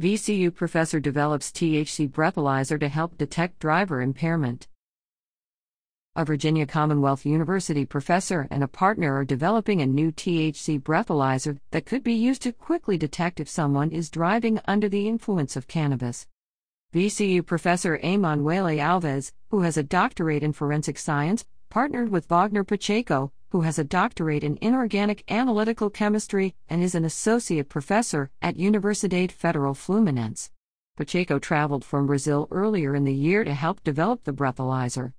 VCU 0.00 0.54
professor 0.54 0.98
develops 0.98 1.50
THC 1.50 2.08
breathalyzer 2.10 2.80
to 2.80 2.88
help 2.88 3.18
detect 3.18 3.58
driver 3.58 4.00
impairment. 4.00 4.66
A 6.16 6.24
Virginia 6.24 6.64
Commonwealth 6.64 7.26
University 7.26 7.84
professor 7.84 8.48
and 8.50 8.64
a 8.64 8.66
partner 8.66 9.14
are 9.14 9.26
developing 9.26 9.82
a 9.82 9.86
new 9.86 10.10
THC 10.10 10.80
breathalyzer 10.80 11.58
that 11.72 11.84
could 11.84 12.02
be 12.02 12.14
used 12.14 12.40
to 12.42 12.52
quickly 12.52 12.96
detect 12.96 13.40
if 13.40 13.48
someone 13.50 13.90
is 13.90 14.08
driving 14.08 14.58
under 14.64 14.88
the 14.88 15.06
influence 15.06 15.54
of 15.54 15.68
cannabis. 15.68 16.26
VCU 16.94 17.44
professor 17.44 18.00
Amon 18.02 18.38
Emanuele 18.38 18.78
Alves, 18.78 19.32
who 19.50 19.60
has 19.60 19.76
a 19.76 19.82
doctorate 19.82 20.42
in 20.42 20.54
forensic 20.54 20.96
science, 20.96 21.44
partnered 21.68 22.08
with 22.08 22.26
Wagner 22.30 22.64
Pacheco, 22.64 23.32
who 23.50 23.62
has 23.62 23.78
a 23.78 23.84
doctorate 23.84 24.44
in 24.44 24.58
inorganic 24.60 25.24
analytical 25.30 25.90
chemistry 25.90 26.54
and 26.68 26.82
is 26.82 26.94
an 26.94 27.04
associate 27.04 27.68
professor 27.68 28.30
at 28.40 28.56
Universidade 28.56 29.32
Federal 29.32 29.74
Fluminense. 29.74 30.50
Pacheco 30.96 31.38
traveled 31.38 31.84
from 31.84 32.06
Brazil 32.06 32.46
earlier 32.50 32.94
in 32.94 33.04
the 33.04 33.14
year 33.14 33.42
to 33.42 33.54
help 33.54 33.82
develop 33.82 34.24
the 34.24 34.32
breathalyzer. 34.32 35.12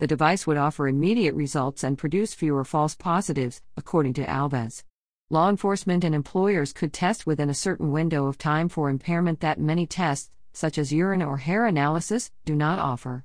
The 0.00 0.06
device 0.06 0.46
would 0.46 0.56
offer 0.56 0.88
immediate 0.88 1.34
results 1.34 1.84
and 1.84 1.96
produce 1.96 2.34
fewer 2.34 2.64
false 2.64 2.94
positives, 2.94 3.62
according 3.76 4.14
to 4.14 4.26
Alves. 4.26 4.82
Law 5.30 5.48
enforcement 5.48 6.04
and 6.04 6.14
employers 6.14 6.72
could 6.72 6.92
test 6.92 7.26
within 7.26 7.48
a 7.48 7.54
certain 7.54 7.90
window 7.90 8.26
of 8.26 8.36
time 8.36 8.68
for 8.68 8.90
impairment 8.90 9.40
that 9.40 9.60
many 9.60 9.86
tests, 9.86 10.30
such 10.52 10.76
as 10.76 10.92
urine 10.92 11.22
or 11.22 11.38
hair 11.38 11.64
analysis, 11.64 12.30
do 12.44 12.54
not 12.54 12.78
offer. 12.78 13.24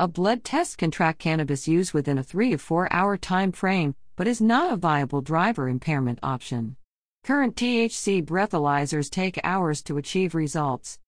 A 0.00 0.06
blood 0.06 0.44
test 0.44 0.78
can 0.78 0.92
track 0.92 1.18
cannabis 1.18 1.66
use 1.66 1.92
within 1.92 2.18
a 2.18 2.22
3 2.22 2.50
to 2.50 2.58
4 2.58 2.92
hour 2.92 3.16
time 3.16 3.50
frame, 3.50 3.96
but 4.14 4.28
is 4.28 4.40
not 4.40 4.72
a 4.72 4.76
viable 4.76 5.20
driver 5.20 5.68
impairment 5.68 6.20
option. 6.22 6.76
Current 7.24 7.56
THC 7.56 8.24
breathalyzers 8.24 9.10
take 9.10 9.40
hours 9.42 9.82
to 9.82 9.98
achieve 9.98 10.36
results. 10.36 11.00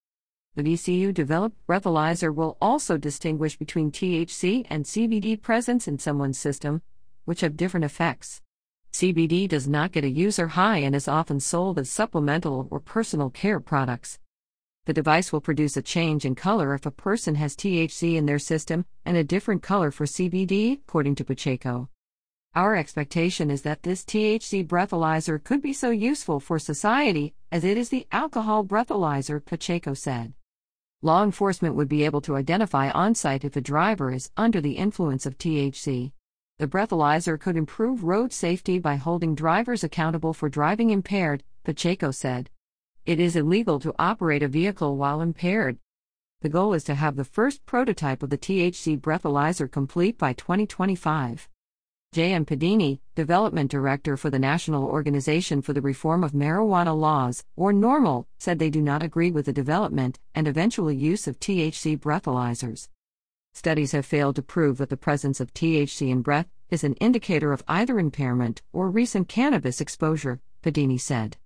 The 0.57 0.65
VCU 0.65 1.15
developed 1.15 1.65
breathalyzer 1.69 2.35
will 2.35 2.59
also 2.61 2.97
distinguish 2.97 3.57
between 3.57 3.93
THC 3.93 4.67
and 4.69 4.85
CBD 4.85 5.41
presence 5.41 5.87
in 5.87 6.01
someone's 6.01 6.41
system, 6.41 6.83
which 7.27 7.43
have 7.43 7.57
different 7.57 7.85
effects. 7.85 8.43
CBD 8.93 9.47
does 9.47 9.69
not 9.69 9.93
get 9.93 10.03
a 10.03 10.11
user 10.11 10.49
high 10.49 10.79
and 10.79 10.97
is 10.97 11.07
often 11.07 11.39
sold 11.39 11.79
as 11.79 11.89
supplemental 11.89 12.67
or 12.73 12.81
personal 12.81 13.31
care 13.31 13.61
products. 13.61 14.19
The 14.91 14.95
device 14.95 15.33
will 15.33 15.41
produce 15.41 15.77
a 15.77 15.83
change 15.83 16.25
in 16.25 16.35
color 16.35 16.75
if 16.75 16.85
a 16.85 16.91
person 16.91 17.37
has 17.37 17.55
THC 17.55 18.17
in 18.17 18.27
their 18.27 18.41
system 18.41 18.85
and 19.05 19.17
a 19.17 19.23
different 19.23 19.63
color 19.63 19.93
for 19.93 20.05
CBD, 20.05 20.81
according 20.81 21.15
to 21.15 21.25
Pacheco. 21.25 21.89
Our 22.57 22.75
expectation 22.75 23.53
is 23.53 23.63
that 23.63 23.85
this 23.85 24.03
THC 24.03 24.67
breathalyzer 24.67 25.45
could 25.45 25.63
be 25.63 25.73
so 25.73 25.91
useful 25.91 26.41
for 26.41 26.59
society 26.59 27.35
as 27.53 27.63
it 27.63 27.77
is 27.77 27.91
the 27.91 28.09
alcohol 28.11 28.65
breathalyzer, 28.65 29.45
Pacheco 29.45 29.95
said. 29.95 30.33
Law 31.03 31.23
enforcement 31.23 31.77
would 31.77 31.89
be 31.89 32.05
able 32.05 32.23
to 32.23 32.35
identify 32.35 32.91
on 32.91 33.15
site 33.15 33.45
if 33.45 33.55
a 33.55 33.61
driver 33.61 34.11
is 34.11 34.33
under 34.37 34.61
the 34.61 34.73
influence 34.73 35.25
of 35.25 35.39
THC. 35.39 36.11
The 36.59 36.67
breathalyzer 36.67 37.39
could 37.39 37.57
improve 37.57 38.03
road 38.03 38.33
safety 38.33 38.81
by 38.81 38.97
holding 38.97 39.37
drivers 39.37 39.85
accountable 39.85 40.35
for 40.35 40.49
driving 40.49 40.91
impaired, 40.91 41.45
Pacheco 41.63 42.11
said. 42.11 42.51
It 43.07 43.19
is 43.19 43.35
illegal 43.35 43.81
to 43.81 43.95
operate 43.99 44.43
a 44.43 44.49
vehicle 44.49 44.97
while 44.97 45.23
impaired. 45.23 45.79
The 46.43 46.51
goal 46.51 46.75
is 46.75 46.85
to 46.85 46.95
have 46.95 47.17
the 47.17 47.25
first 47.25 47.65
prototype 47.65 48.23
of 48.23 48.29
the 48.29 48.37
THC 48.37 49.01
breathalyzer 49.01 49.71
complete 49.71 50.19
by 50.19 50.35
2025. 50.35 51.49
J.M. 52.13 52.45
Pedini, 52.45 53.01
Development 53.15 53.71
Director 53.71 54.17
for 54.17 54.29
the 54.29 54.39
National 54.39 54.85
Organization 54.85 55.63
for 55.63 55.73
the 55.73 55.81
Reform 55.81 56.23
of 56.23 56.33
Marijuana 56.33 56.95
Laws, 56.99 57.45
or 57.57 57.73
NORML, 57.73 58.27
said 58.39 58.59
they 58.59 58.69
do 58.69 58.83
not 58.83 59.03
agree 59.03 59.31
with 59.31 59.47
the 59.47 59.53
development 59.53 60.19
and 60.35 60.47
eventual 60.47 60.93
use 60.93 61.27
of 61.27 61.41
THC 61.41 61.99
breathalyzers. 61.99 62.89
Studies 63.55 63.93
have 63.93 64.05
failed 64.05 64.37
to 64.37 64.43
prove 64.43 64.77
that 64.77 64.91
the 64.91 64.97
presence 64.97 65.41
of 65.41 65.55
THC 65.55 66.11
in 66.11 66.21
breath 66.21 66.49
is 66.69 66.85
an 66.85 66.95
indicator 66.95 67.53
of 67.53 67.65
either 67.67 67.99
impairment 67.99 68.61
or 68.73 68.91
recent 68.91 69.29
cannabis 69.29 69.81
exposure, 69.81 70.41
Pedini 70.63 71.01
said. 71.01 71.39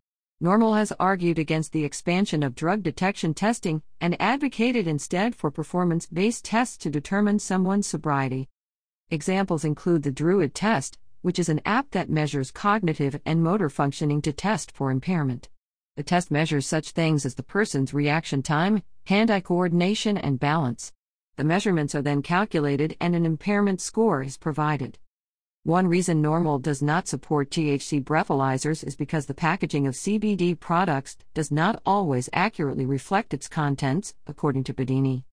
NORML 0.42 0.76
has 0.76 0.92
argued 0.98 1.38
against 1.38 1.72
the 1.72 1.84
expansion 1.84 2.42
of 2.42 2.56
drug 2.56 2.82
detection 2.82 3.34
testing 3.34 3.82
and 4.00 4.20
advocated 4.20 4.88
instead 4.88 5.34
for 5.36 5.50
performance 5.50 6.06
based 6.06 6.44
tests 6.44 6.76
to 6.78 6.90
determine 6.90 7.38
someone's 7.38 7.86
sobriety. 7.86 8.48
Examples 9.10 9.64
include 9.64 10.02
the 10.02 10.10
Druid 10.10 10.54
test, 10.54 10.98
which 11.22 11.38
is 11.38 11.48
an 11.48 11.60
app 11.64 11.92
that 11.92 12.10
measures 12.10 12.50
cognitive 12.50 13.20
and 13.24 13.44
motor 13.44 13.70
functioning 13.70 14.20
to 14.22 14.32
test 14.32 14.72
for 14.72 14.90
impairment. 14.90 15.48
The 15.96 16.02
test 16.02 16.32
measures 16.32 16.66
such 16.66 16.90
things 16.90 17.24
as 17.24 17.36
the 17.36 17.44
person's 17.44 17.94
reaction 17.94 18.42
time, 18.42 18.82
hand 19.04 19.30
eye 19.30 19.40
coordination, 19.40 20.18
and 20.18 20.40
balance. 20.40 20.92
The 21.36 21.44
measurements 21.44 21.94
are 21.94 22.02
then 22.02 22.22
calculated 22.22 22.96
and 23.00 23.14
an 23.14 23.24
impairment 23.24 23.80
score 23.80 24.22
is 24.22 24.36
provided. 24.36 24.98
One 25.64 25.88
reason 25.88 26.22
NORML 26.22 26.60
does 26.60 26.82
not 26.82 27.08
support 27.08 27.48
THC 27.48 28.04
breathalyzers 28.04 28.86
is 28.86 28.96
because 28.96 29.24
the 29.24 29.32
packaging 29.32 29.86
of 29.86 29.94
CBD 29.94 30.60
products 30.60 31.16
does 31.32 31.50
not 31.50 31.80
always 31.86 32.28
accurately 32.34 32.84
reflect 32.84 33.32
its 33.32 33.48
contents, 33.48 34.12
according 34.26 34.64
to 34.64 34.74
Pedini. 34.74 35.24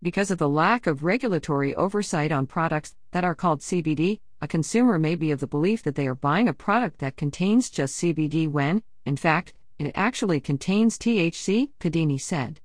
Because 0.00 0.30
of 0.30 0.38
the 0.38 0.48
lack 0.48 0.86
of 0.86 1.04
regulatory 1.04 1.74
oversight 1.74 2.32
on 2.32 2.46
products 2.46 2.94
that 3.10 3.22
are 3.22 3.34
called 3.34 3.60
CBD, 3.60 4.20
a 4.40 4.48
consumer 4.48 4.98
may 4.98 5.14
be 5.14 5.30
of 5.30 5.40
the 5.40 5.46
belief 5.46 5.82
that 5.82 5.94
they 5.94 6.06
are 6.06 6.14
buying 6.14 6.48
a 6.48 6.54
product 6.54 7.00
that 7.00 7.18
contains 7.18 7.68
just 7.68 8.00
CBD 8.00 8.50
when, 8.50 8.82
in 9.04 9.18
fact, 9.18 9.52
it 9.78 9.92
actually 9.94 10.40
contains 10.40 10.96
THC, 10.96 11.68
Pedini 11.80 12.18
said. 12.18 12.60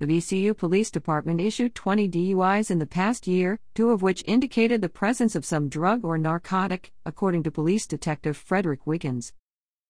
The 0.00 0.06
VCU 0.06 0.56
Police 0.56 0.92
Department 0.92 1.40
issued 1.40 1.74
20 1.74 2.08
DUIs 2.08 2.70
in 2.70 2.78
the 2.78 2.86
past 2.86 3.26
year, 3.26 3.58
two 3.74 3.90
of 3.90 4.00
which 4.00 4.22
indicated 4.28 4.80
the 4.80 4.88
presence 4.88 5.34
of 5.34 5.44
some 5.44 5.68
drug 5.68 6.04
or 6.04 6.16
narcotic, 6.16 6.92
according 7.04 7.42
to 7.42 7.50
Police 7.50 7.84
Detective 7.84 8.36
Frederick 8.36 8.86
Wiggins. 8.86 9.32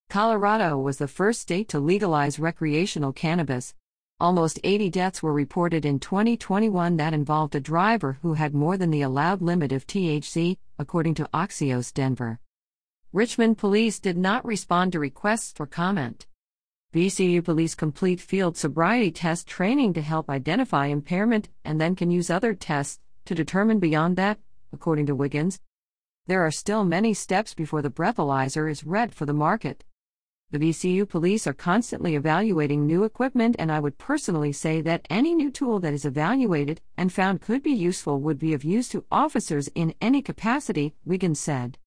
Colorado 0.09 0.79
was 0.79 0.97
the 0.97 1.07
first 1.07 1.41
state 1.41 1.69
to 1.69 1.79
legalize 1.79 2.39
recreational 2.39 3.13
cannabis. 3.13 3.75
Almost 4.19 4.59
80 4.63 4.89
deaths 4.89 5.21
were 5.21 5.31
reported 5.31 5.85
in 5.85 5.99
2021 5.99 6.97
that 6.97 7.13
involved 7.13 7.53
a 7.53 7.59
driver 7.59 8.17
who 8.23 8.33
had 8.33 8.55
more 8.55 8.77
than 8.77 8.89
the 8.89 9.03
allowed 9.03 9.43
limit 9.43 9.71
of 9.71 9.85
THC, 9.85 10.57
according 10.79 11.13
to 11.15 11.29
Axios 11.35 11.93
Denver. 11.93 12.39
Richmond 13.13 13.59
police 13.59 13.99
did 13.99 14.17
not 14.17 14.43
respond 14.43 14.91
to 14.93 14.99
requests 14.99 15.51
for 15.51 15.67
comment. 15.67 16.25
VCU 16.91 17.45
police 17.45 17.75
complete 17.75 18.19
field 18.19 18.57
sobriety 18.57 19.11
test 19.11 19.45
training 19.45 19.93
to 19.93 20.01
help 20.01 20.27
identify 20.27 20.87
impairment 20.87 21.47
and 21.63 21.79
then 21.79 21.95
can 21.95 22.09
use 22.09 22.31
other 22.31 22.55
tests 22.55 22.99
to 23.25 23.35
determine 23.35 23.77
beyond 23.77 24.17
that, 24.17 24.39
according 24.73 25.05
to 25.05 25.13
Wiggins. 25.13 25.59
There 26.25 26.43
are 26.43 26.49
still 26.49 26.83
many 26.83 27.13
steps 27.13 27.53
before 27.53 27.83
the 27.83 27.91
breathalyzer 27.91 28.67
is 28.67 28.83
read 28.83 29.13
for 29.13 29.27
the 29.27 29.35
market. 29.35 29.83
The 30.49 30.57
VCU 30.57 31.07
police 31.07 31.45
are 31.45 31.53
constantly 31.53 32.15
evaluating 32.15 32.87
new 32.87 33.03
equipment, 33.03 33.55
and 33.59 33.71
I 33.71 33.79
would 33.79 33.99
personally 33.99 34.51
say 34.51 34.81
that 34.81 35.05
any 35.11 35.35
new 35.35 35.51
tool 35.51 35.79
that 35.81 35.93
is 35.93 36.05
evaluated 36.05 36.81
and 36.97 37.13
found 37.13 37.41
could 37.41 37.61
be 37.61 37.71
useful 37.71 38.19
would 38.21 38.39
be 38.39 38.55
of 38.55 38.63
use 38.63 38.89
to 38.89 39.05
officers 39.11 39.69
in 39.75 39.93
any 40.01 40.23
capacity, 40.23 40.95
Wiggins 41.05 41.39
said. 41.39 41.77